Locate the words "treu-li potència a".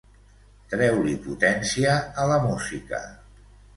0.71-2.25